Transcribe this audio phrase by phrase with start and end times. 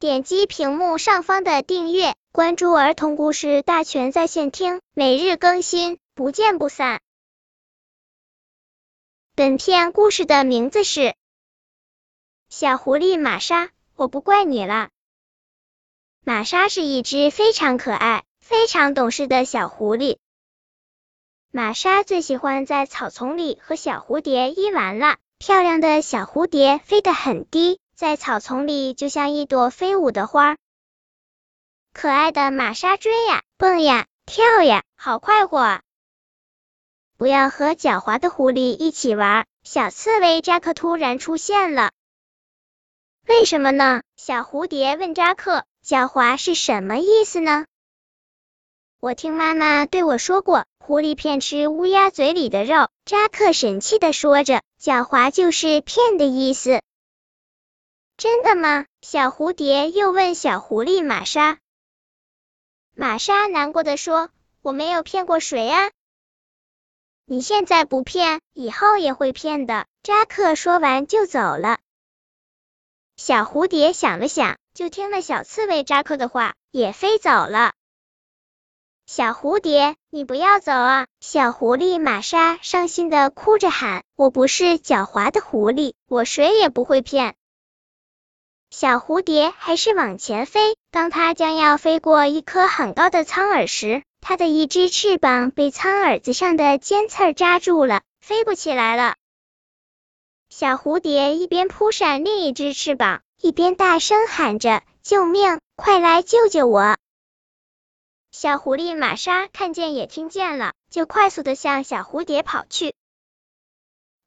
[0.00, 7.00] 点击屏幕上方的订阅，关注儿童故事大全在线听，每日更新，不见不散。
[9.34, 11.00] 本片故事的名字是
[12.48, 13.66] 《小狐狸玛莎》，
[13.96, 14.90] 我不怪你了。
[16.24, 20.18] 玛莎是一只非常可爱、非常懂事的小狐狸。
[21.50, 25.16] 玛莎最喜欢在草丛里和小蝴蝶一玩了。
[25.40, 30.56] 漂亮的小蝴蝶飞得很低，在草丛里就像一朵飞舞的花。
[31.92, 35.82] 可爱的玛莎追呀，蹦呀，跳呀，好快活啊！
[37.16, 39.46] 不要和狡猾的狐狸一起玩。
[39.64, 41.90] 小刺猬扎克突然出现了。
[43.26, 44.02] 为什么呢？
[44.14, 45.64] 小蝴蝶问扎克。
[45.84, 47.66] 狡猾是什么意思呢？
[49.00, 52.90] 我听妈妈对我说过，狐狸骗吃乌鸦嘴里的肉。
[53.04, 56.80] 扎克神气的说着，狡猾就是骗的意思。
[58.18, 58.84] 真的吗？
[59.00, 61.58] 小蝴蝶又问小狐狸玛莎。
[62.96, 65.92] 玛莎难过的说：“我没有骗过谁啊。”
[67.26, 69.86] 你现在不骗，以后也会骗的。
[70.02, 71.78] 扎克说完就走了。
[73.16, 77.74] 小蝴蝶想了想，就听了小刺猬扎克的话，也飞走了。
[79.06, 81.06] 小蝴蝶，你不要走啊！
[81.20, 87.36] 小狐狸玛莎伤心的哭着喊：“我不是狡猾的狐狸，我谁也不会骗。”
[88.70, 90.76] 小蝴蝶还是往前飞。
[90.90, 99.16] 当它将要飞过一棵很高的苍耳时，它的一只翅膀被苍耳子上的尖刺扎住了，飞不起来了。
[100.48, 105.60] 小蝴蝶一边扑扇另一只翅膀，一边大声喊着：“救命！
[105.76, 106.96] 快来救救我！”
[108.32, 112.94] 小狐狸玛莎看见也听见了，就快速的向小蝴蝶跑去。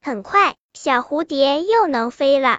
[0.00, 2.58] 很快，小蝴蝶又能飞了。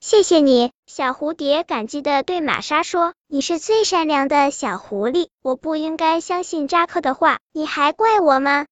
[0.00, 8.66] 谢谢你，小蝴蝶感激的对玛莎说：“你是最善良的小狐狸，我不应该相信扎克的话，你还怪我吗？”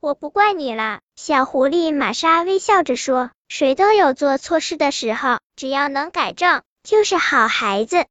[0.00, 8.06] 我不怪你了，小狐狸玛莎微笑着说：“谁都有做错事的时候，只要能改正，就是好孩子。”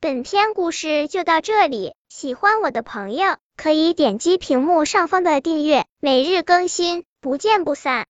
[0.00, 8.02] 本篇故事就到这里，喜欢我的朋友可以点击屏幕上方的订阅，每日更新，不见不散。